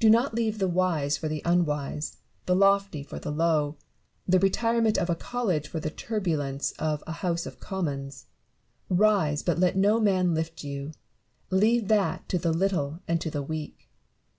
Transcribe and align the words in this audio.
Do 0.00 0.08
not 0.08 0.32
leave 0.34 0.58
the 0.60 0.66
wise 0.66 1.18
for 1.18 1.28
the 1.28 1.42
unwise, 1.44 2.16
the 2.46 2.56
lofty 2.56 3.02
for 3.02 3.18
the 3.18 3.30
low, 3.30 3.76
the 4.26 4.38
retirement 4.38 4.96
of 4.96 5.10
a 5.10 5.14
college 5.14 5.68
for 5.68 5.78
the 5.78 5.90
turbulence 5.90 6.72
of 6.78 7.04
a 7.06 7.12
House 7.12 7.44
of 7.44 7.60
Commons. 7.60 8.24
Rise, 8.88 9.42
but 9.42 9.58
let 9.58 9.76
no 9.76 10.00
man 10.00 10.32
lift 10.32 10.64
you: 10.64 10.92
leave 11.50 11.88
that 11.88 12.26
to 12.30 12.38
the 12.38 12.50
little 12.54 13.00
and 13.06 13.20
to 13.20 13.28
the 13.30 13.42
weak. 13.42 13.90